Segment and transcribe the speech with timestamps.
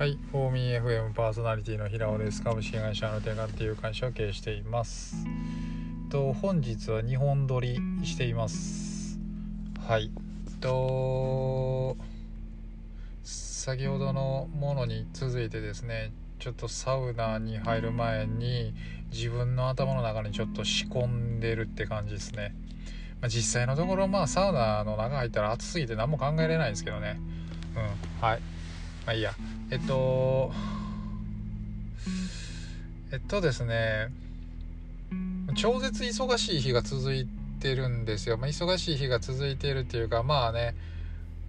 [0.00, 2.42] はい、フォーミー FM パーソナリティの平尾です。
[2.42, 5.14] 株式会社の手がっていう会社を経営しています。
[6.08, 9.18] と本日は2本撮りしています。
[9.86, 10.10] はい。
[10.58, 11.98] と
[13.24, 18.72] 先ほどのものに続いてですね、ちょっとサウナに入る前に
[19.12, 22.54] 自分の頭の中にちょっと仕込んでるって感じですね。
[23.20, 27.20] まあ、実際のところまあサウナの中入ったら暑すぎて何も考えれないんですけどね。
[27.76, 28.40] うん、はい。
[29.10, 29.34] まあいいや。
[29.72, 30.52] えっと、
[33.10, 34.08] えっとですね、
[35.56, 37.26] 超絶忙しい日が続い
[37.58, 38.38] てるんですよ。
[38.38, 40.76] まあ、忙しい日が続いてるっていうか、まあね、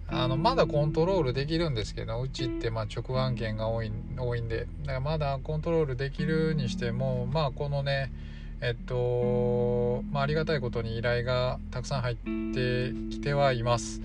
[0.08, 8.12] あのまだコントロールできるんですけどうちってまあ直案件が多い多いんでだからまだコントロールできるにしてもまあこのね
[8.60, 14.02] えっと、まあ、ありがたいことに依頼がたくさん入ってきてはいます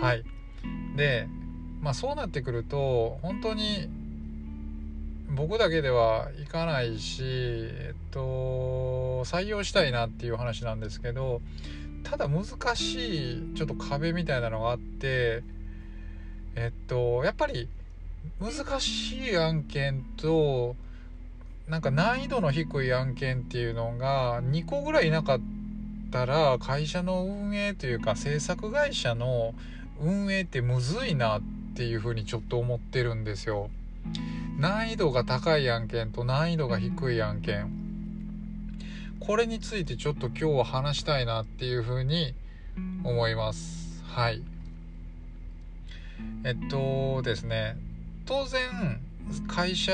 [0.00, 0.24] はい
[0.96, 1.28] で
[1.86, 3.88] まあそうなってくると本当に
[5.30, 11.40] 僕だけではいかないし、えっと、採用したいなっていう話なんですけど
[12.02, 15.44] ただ難しいちょっと壁みたいなのがあって
[16.56, 17.68] えっとやっぱり
[18.40, 20.74] 難しい案件と
[21.68, 25.40] なんか難易度の低い案件っていうのが2個ぐらいいなかっ
[26.10, 29.54] たら会社の運営というか制作会社の
[30.00, 33.68] 運営ってむずいなってっていうふうにちょっと思ってるんですよ。
[34.58, 37.70] 難易度が高い案件と難易度が低い案件。
[39.20, 42.32] これについてちょっと今日は話したいなっていうふうに
[43.04, 44.02] 思います。
[44.06, 44.42] はい。
[46.44, 47.76] えっとですね。
[48.24, 48.98] 当然
[49.46, 49.92] 会社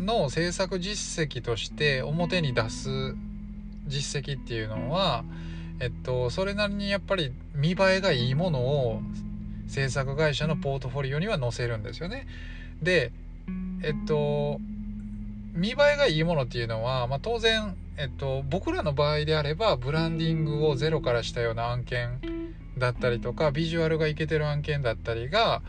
[0.00, 3.14] の制作実績として表に出す
[3.86, 5.22] 実績っていうのは
[5.80, 9.02] えっとそれなりにやっぱり見栄えがいいものを
[9.70, 12.26] 制作会社のポートフォリオには載せるんですよね。
[12.82, 13.12] で
[13.82, 14.60] えっと
[15.54, 22.20] 見栄えがいいものっていうのは、まあ、当然、えっと、僕らの場合であればブランディングをゼロからしたような案件
[22.78, 25.60] だったりとかビジュアルがいけてる案件だったりが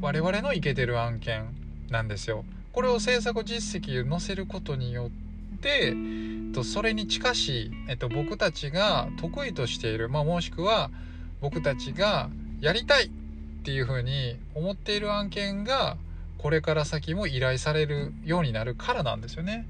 [0.00, 1.54] 我々のいけてる案件
[1.88, 2.44] なんですよ。
[2.72, 5.10] これを制作実績を載せることによ
[5.56, 5.94] って
[6.52, 10.90] とそれに近しい、えっと、僕たちが得意としている、まあ、もしくは
[11.40, 12.28] 僕たちが
[12.60, 13.10] やりたい
[13.62, 15.96] っていうふうに思っている案件が
[16.36, 19.68] これから先も依頼されるようになるからなんですよね。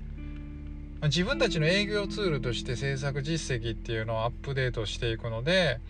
[1.03, 5.81] 自分たちの営業ツールとして制作実績っていうのをアップデートしていくので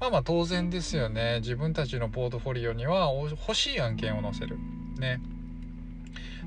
[0.00, 4.56] まあまあ当然ですよね自分たちのポートフォリオには欲しい案件を載せる。
[4.98, 5.20] ね。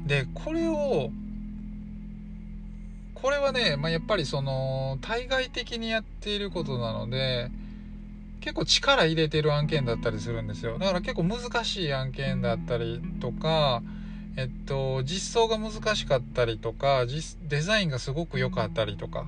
[0.07, 1.11] でこれを
[3.13, 7.51] これはね、まあ、やっぱりその対外的にやっていることなので
[8.39, 13.81] 結構力入れてる案件だったりするんですよだから結構難しい案件だったりとか
[14.35, 17.05] えっと実装が難しかったりとか
[17.47, 19.25] デザインがすごく良かったりとか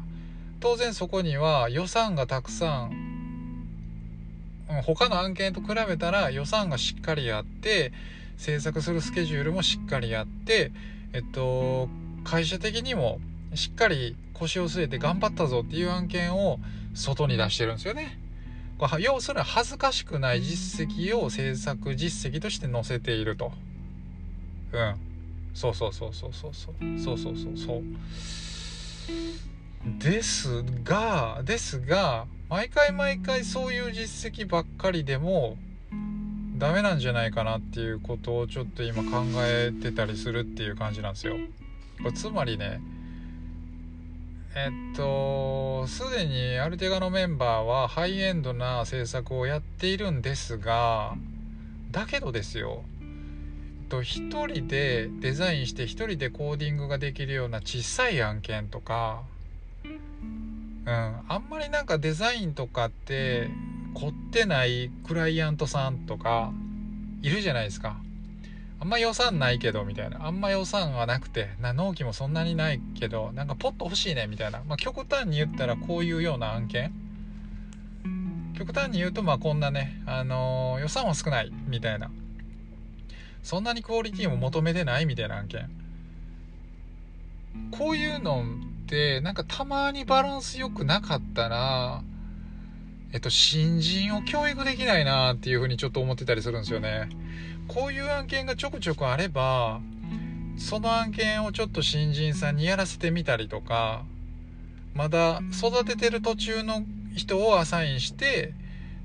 [0.60, 3.10] 当然そこには予算がたくさん
[4.86, 7.92] 他の案件と比べたら予算がしっかりあって
[8.38, 10.72] 制作するスケジュールもしっかりあって
[11.14, 11.90] えっと
[12.24, 13.20] 会社的にも
[13.56, 16.60] しっかり腰を据えて頑張ったぞっていう案件を
[16.94, 18.18] 外に出してるんですよね。
[19.00, 23.52] 要するに恥ずかしくない実績を制作実績として載せていると。
[24.72, 24.96] うん。
[25.54, 26.76] そうそうそうそうそうそう。
[27.00, 27.84] そうそうそうそう。
[30.00, 35.58] ですが、ですが、毎回毎回そういう実績ばっかりでも
[36.58, 41.36] ダメなんじゃないかなっていうことをちょっと今考えてたりするっていう感じなんですよ。
[42.16, 42.82] つまりね、
[44.56, 51.16] えっと、すでにアルテガのメンバーはハイエンドな制作をやっているんですが、
[51.92, 52.84] だけどですよ、
[53.90, 59.22] と一人でデザインして一人でコーディングができるような小さい案件とか、
[59.84, 63.50] うん、あんまりなんかデザインとかって
[63.94, 66.52] 凝ってないクライアントさんとか
[67.22, 67.98] いるじゃないですか。
[68.82, 70.26] あんま予算ないけどみたいな。
[70.26, 76.94] あんま予算はなくてな納期もそんなにないけどなんかポッと欲しいねみたいな、まあ、極端に言ったらこういうような案件。
[78.58, 82.10] 極端に言うとまあこんなね、あのー、予算は少ないみたいな。
[83.44, 85.70] そんなにクオリティも求めてないみたいな案件。
[87.72, 92.04] こういうのってなんかたまにバランス良くなかったら
[93.12, 97.10] えっと新人を教育できないなっていうふうにちょっと思ってたりするんですよね
[97.68, 99.80] こういう案件がちょくちょくあれば
[100.58, 104.04] その案件をちょっと新人さんにやらせてみたりとか
[104.94, 106.84] まだ育ててる途中の
[107.16, 108.54] 人をアサインして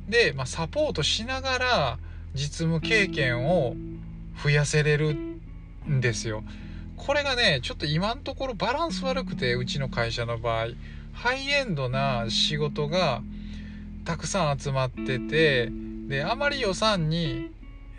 [0.08, 1.98] で、まあ、サポートしながら
[2.34, 3.76] 実務経験を
[4.42, 6.42] 増やせれるんですよ。
[6.96, 10.68] これがねちょっと今のところバランス悪くてうちの会社の場合
[11.12, 13.22] ハイエンドな仕事が
[14.04, 15.70] たくさん集まってて
[16.08, 17.50] であまり予算に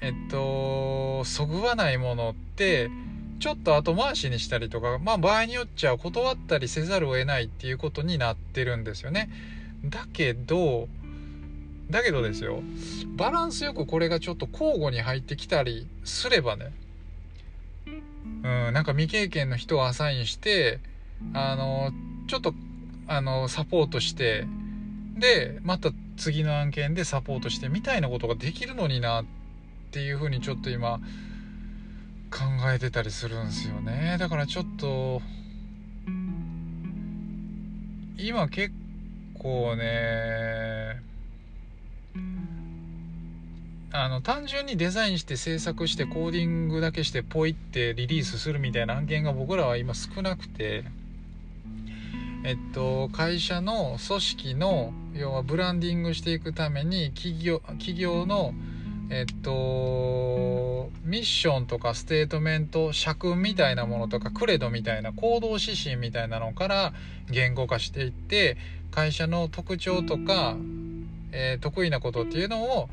[0.02, 2.90] えっとそぐわないものって
[3.40, 9.30] ちょっと後回しにしたりとかまあ場合によっちゃ断ったりせざるを得ないっていうことになってるんですよね。
[9.84, 10.88] だけど
[11.90, 12.64] だけどですよ
[13.16, 16.72] バランスよくこれがちょっと交互に入ってきたりすればね
[18.46, 20.80] うん、なんか未経験の人をアサインして
[21.34, 21.92] あの
[22.28, 22.54] ちょっと
[23.08, 24.46] あのサポートして
[25.16, 29.26] でまた次の案件でサポートしてみたいなことができるのになっ
[29.92, 31.00] ていうふうにちょっと今
[32.32, 34.18] 考えてたりするんですよね。
[34.20, 35.22] だからちょっと
[38.18, 38.74] 今結
[39.40, 41.02] 構ね
[43.92, 50.84] あの単純にデザインして制作してコーディングだけしてポイってリリースするみたいな案件が僕らは今少なくて
[52.46, 58.54] えっと会社の組織の要はブランディングしていくために企業企業の
[59.10, 66.94] えっとミッションとかステートメント社訓みたいなものとかクレドみたいな行動指針みたいなのから
[67.32, 68.58] 言語化していって
[68.92, 70.56] 会社の特徴とか、
[71.32, 72.90] えー、得意なことっていうのを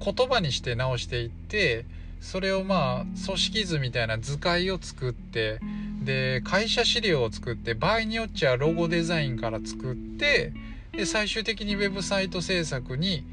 [0.00, 1.84] 言葉にして直していって
[2.20, 5.60] それをまあ組織図みたいな図解を作って
[6.06, 10.54] で会社資料を作って場合によっちゃロゴデザインから作って
[10.92, 13.24] で最終的にウェブサイト制作に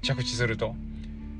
[0.00, 0.74] 着地すると。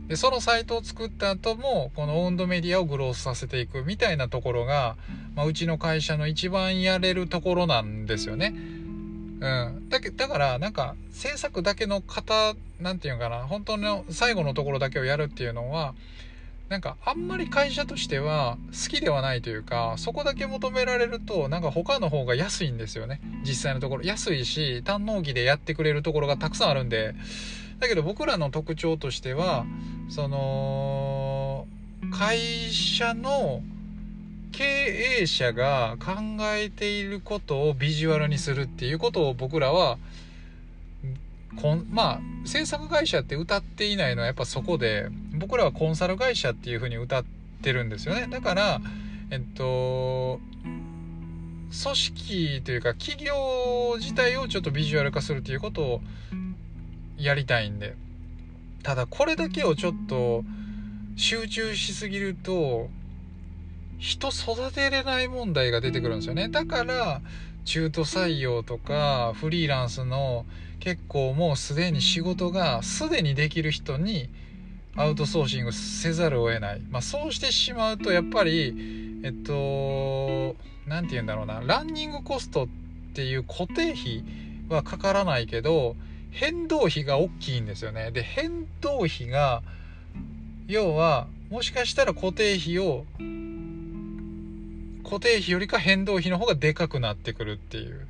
[0.08, 4.96] でそのサイトを作った後もこのオウンドメディアをグロースさせていくみたいなところが、
[5.34, 8.52] まあ、うちの会社の一番やれるところなんですよね。
[9.40, 15.94] うん、だけだからなんか制作だけの方何て言うかな本当の最後のところだけをやるっていうのは
[16.68, 23.20] なんかあんまり会社としては好きではないというかそこだけ求められるとなんか他の方が安いんですよね。
[23.42, 24.02] 実際のところ。
[24.02, 27.14] 安いし堪能期でやってくれるところがたくさんあるんで。
[27.80, 29.66] だけど僕らの特徴としては
[30.08, 31.66] その
[32.10, 32.38] 会
[32.70, 33.62] 社の
[34.52, 34.64] 経
[35.20, 36.12] 営者が考
[36.54, 39.98] えていることをビジュアルにするっていうことを僕らは
[41.60, 47.24] こんまあ制作会社って歌っていないのはやっぱそこで僕らはコンサル会社っていうふうに歌っ
[47.62, 48.26] てるんですよね。
[48.30, 48.80] だから
[49.30, 50.40] えっと
[51.82, 56.00] 組織というか企業自体をちょっとビジュアル化するということを
[57.18, 57.96] やりたいんで。
[58.84, 60.44] ただこれだけをちょっと
[61.16, 62.90] 集中しすぎると
[63.98, 66.48] 人育てれない問題が出てくるんですよね。
[66.50, 67.22] だから
[67.64, 70.44] 中途採用とかフリーランスの
[70.80, 74.28] 結構もうすでに仕事がすでにできる人に
[74.96, 80.56] アウトソーシングせざるを得ない、まあ、そうしてしまうとやっぱりえっと
[80.86, 81.60] 何て言うんだろうな。
[81.64, 82.68] ランニングコストっ
[83.14, 84.24] ていう固定費
[84.68, 85.96] はかからないけど
[86.30, 88.10] 変動費が大きいんですよね。
[88.10, 89.62] で変動費が
[90.68, 93.04] 要はもしかしたら固定費を
[95.04, 98.06] 固定費よりか変動費の方がでかくなってくるっていう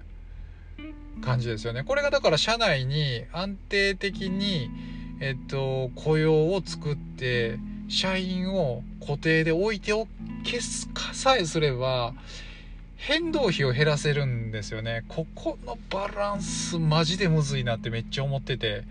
[1.22, 1.84] 感じですよね。
[1.84, 4.70] これがだから社内に安定的に、
[5.26, 10.06] えっと、雇用を作って社員を固定で置いてお
[10.44, 12.12] けさえすれば
[12.96, 15.02] 変動費を減らせるんですよね。
[15.08, 18.84] ここのバランスマジでむずいなってめっちゃ思ってて。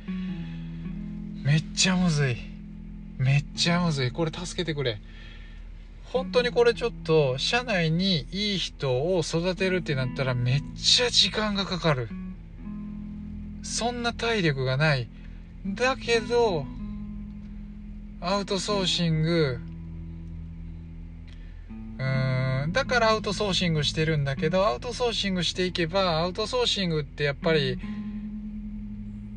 [1.44, 2.38] めっちゃむずい。
[3.20, 4.12] めっちゃむずい。
[4.12, 5.00] これ助けてくれ。
[6.06, 12.10] 本当にこれちょっと社内にいい人を育てるってなったらめっちゃ時間がかかる。
[13.62, 15.08] そんな体力がない。
[15.66, 16.66] だけど
[18.20, 19.60] アウトソーシング
[22.00, 27.80] うーんだからアウトソーシングしてるんだけどアウトソーシングしていけばアウトソーシングってやっぱり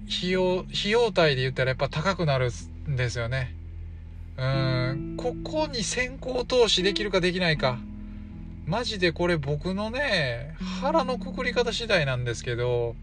[0.09, 2.51] 費用費用対で言ったらやっぱ高くなる
[2.89, 3.55] んですよね。
[4.37, 7.79] うんここに先行投資できるかできないか。
[8.67, 12.97] マジでこれ僕のね腹のくくり方次第なんですけど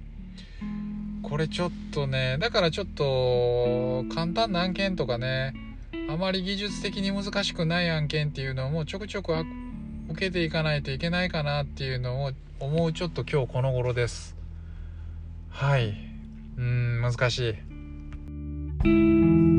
[1.34, 5.56] これちょっとねだからちょっと簡単な案件とかね
[6.08, 9.34] あまり技術的に難しくない案件っていうのもちょくちょく
[10.12, 14.36] 受けていかないといけないかなっていうのを思うちょっと今日この頃です。
[15.50, 15.96] はい。
[16.56, 17.56] うん難し
[18.84, 19.53] い。